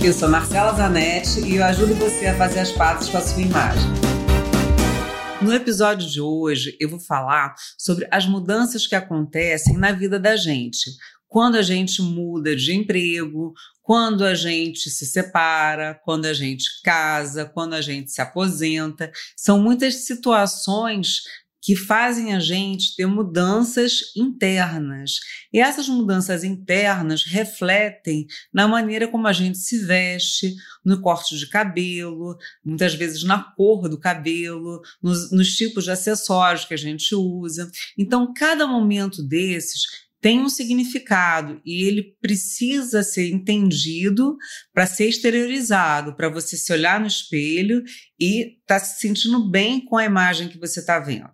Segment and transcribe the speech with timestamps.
[0.00, 3.42] Eu sou Marcela Zanetti e eu ajudo você a fazer as pazes com a sua
[3.42, 3.90] imagem.
[5.42, 10.36] No episódio de hoje, eu vou falar sobre as mudanças que acontecem na vida da
[10.36, 10.92] gente.
[11.26, 17.44] Quando a gente muda de emprego, quando a gente se separa, quando a gente casa,
[17.44, 19.10] quando a gente se aposenta.
[19.36, 21.22] São muitas situações
[21.60, 25.18] que fazem a gente ter mudanças internas.
[25.52, 31.48] E essas mudanças internas refletem na maneira como a gente se veste, no corte de
[31.48, 37.14] cabelo, muitas vezes na cor do cabelo, nos, nos tipos de acessórios que a gente
[37.14, 37.70] usa.
[37.96, 44.36] Então, cada momento desses tem um significado e ele precisa ser entendido
[44.72, 47.82] para ser exteriorizado, para você se olhar no espelho
[48.18, 51.30] e estar tá se sentindo bem com a imagem que você está vendo.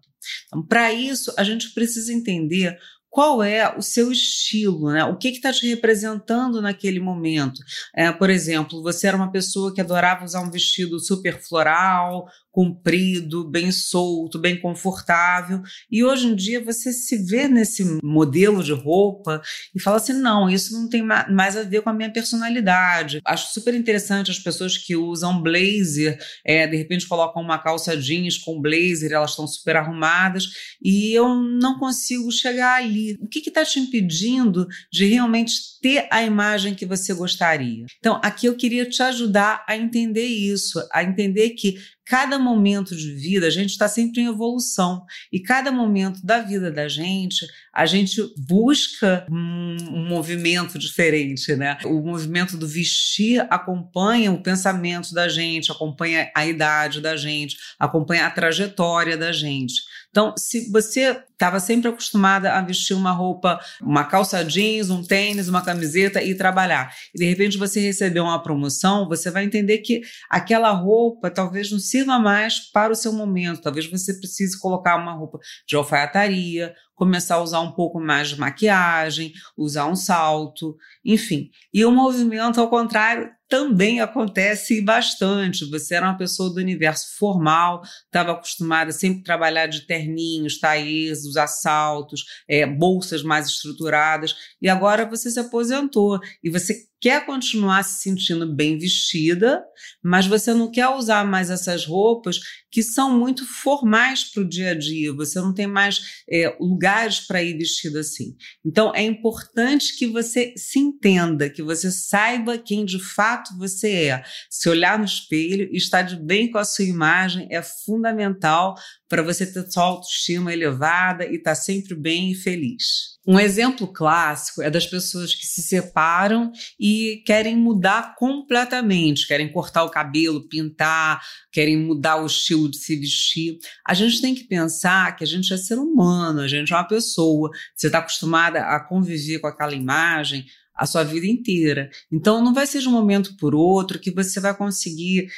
[0.46, 2.78] Então, para isso, a gente precisa entender
[3.14, 5.04] qual é o seu estilo, né?
[5.04, 7.60] O que está te representando naquele momento?
[7.94, 13.50] É, por exemplo, você era uma pessoa que adorava usar um vestido super floral, comprido,
[13.50, 15.60] bem solto, bem confortável.
[15.90, 19.42] E hoje em dia você se vê nesse modelo de roupa
[19.74, 23.20] e fala assim: não, isso não tem mais a ver com a minha personalidade.
[23.24, 28.38] Acho super interessante as pessoas que usam blazer, é, de repente colocam uma calça jeans
[28.38, 30.48] com blazer, elas estão super arrumadas
[30.80, 33.16] e eu não consigo chegar ali.
[33.20, 37.84] O que está te impedindo de realmente ter a imagem que você gostaria?
[37.98, 43.12] Então, aqui eu queria te ajudar a entender isso, a entender que cada momento de
[43.14, 45.04] vida, a gente está sempre em evolução.
[45.32, 51.78] E cada momento da vida da gente, a gente busca um, um, movimento diferente, né?
[51.84, 58.26] O movimento do vestir acompanha o pensamento da gente, acompanha a idade da gente, acompanha
[58.26, 59.82] a trajetória da gente.
[60.14, 65.48] Então, se você estava sempre acostumada a vestir uma roupa, uma calça jeans, um tênis,
[65.48, 70.02] uma camiseta e trabalhar, e de repente você recebeu uma promoção, você vai entender que
[70.30, 75.14] aquela roupa talvez não sirva mais para o seu momento, talvez você precise colocar uma
[75.14, 81.50] roupa de alfaiataria, começar a usar um pouco mais de maquiagem, usar um salto, enfim.
[81.72, 85.68] E o movimento, ao contrário, também acontece bastante.
[85.70, 91.24] Você era uma pessoa do universo formal, estava acostumada a sempre trabalhar de terninhos, taís,
[91.24, 97.82] usar saltos, é, bolsas mais estruturadas, e agora você se aposentou e você quer continuar
[97.82, 99.62] se sentindo bem vestida,
[100.02, 104.70] mas você não quer usar mais essas roupas que são muito formais para o dia
[104.70, 105.12] a dia.
[105.12, 108.34] Você não tem mais é, lugares para ir vestido assim.
[108.64, 114.22] Então é importante que você se entenda, que você saiba quem de fato você é.
[114.48, 118.74] Se olhar no espelho e estar de bem com a sua imagem é fundamental
[119.10, 123.13] para você ter sua autoestima elevada e estar tá sempre bem e feliz.
[123.26, 129.84] Um exemplo clássico é das pessoas que se separam e querem mudar completamente, querem cortar
[129.84, 133.58] o cabelo, pintar, querem mudar o estilo de se vestir.
[133.86, 136.86] A gente tem que pensar que a gente é ser humano, a gente é uma
[136.86, 137.50] pessoa.
[137.74, 141.88] Você está acostumada a conviver com aquela imagem, a sua vida inteira.
[142.10, 145.28] Então, não vai ser de um momento por outro que você vai conseguir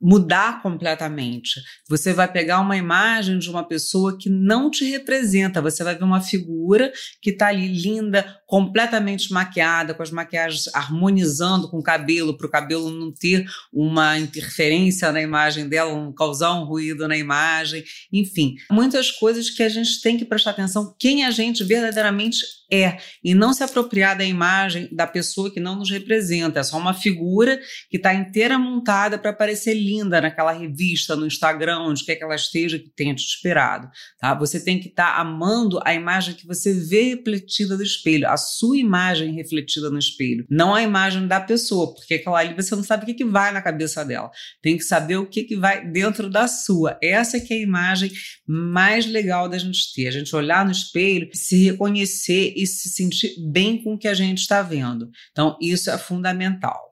[0.00, 1.60] mudar completamente.
[1.88, 6.04] Você vai pegar uma imagem de uma pessoa que não te representa, você vai ver
[6.04, 12.36] uma figura que está ali linda, completamente maquiada, com as maquiagens harmonizando com o cabelo,
[12.36, 17.16] para o cabelo não ter uma interferência na imagem dela, não causar um ruído na
[17.16, 17.84] imagem.
[18.12, 22.38] Enfim, muitas coisas que a gente tem que prestar atenção quem a gente verdadeiramente
[22.70, 26.60] é e não se apropriar da imagem da pessoa que não nos representa.
[26.60, 27.58] É só uma figura
[27.90, 32.34] que está inteira montada para parecer linda naquela revista, no Instagram, onde quer que ela
[32.34, 33.88] esteja, que tenha te esperado.
[34.20, 34.34] Tá?
[34.34, 38.36] Você tem que estar tá amando a imagem que você vê refletida no espelho, a
[38.36, 42.82] sua imagem refletida no espelho, não a imagem da pessoa, porque aquela ali você não
[42.82, 44.30] sabe o que, que vai na cabeça dela.
[44.62, 46.98] Tem que saber o que, que vai dentro da sua.
[47.02, 48.10] Essa que é a imagem
[48.46, 50.08] mais legal da gente ter.
[50.08, 54.14] A gente olhar no espelho, se reconhecer e se sentir bem com o que a
[54.14, 55.10] gente está vendo.
[55.32, 56.88] Então, isso é fundamental.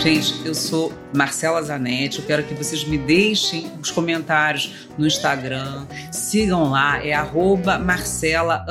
[0.00, 2.18] Gente, eu sou Marcela Zanetti.
[2.20, 5.86] Eu quero que vocês me deixem os comentários no Instagram.
[6.12, 8.64] Sigam lá, é arroba Marcela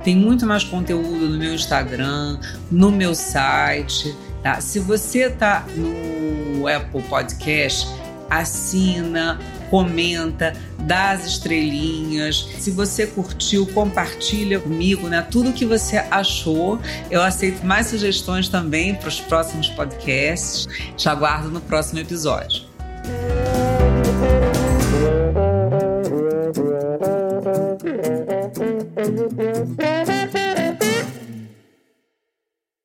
[0.04, 2.38] Tem muito mais conteúdo no meu Instagram,
[2.70, 4.16] no meu site.
[4.42, 4.60] Tá?
[4.60, 7.88] Se você tá no Apple Podcast,
[8.30, 9.38] assina,
[9.70, 12.48] comenta, dá as estrelinhas.
[12.58, 15.26] Se você curtiu, compartilha comigo, né?
[15.30, 16.78] Tudo que você achou.
[17.10, 20.68] Eu aceito mais sugestões também para os próximos podcasts.
[20.96, 22.66] Te aguardo no próximo episódio.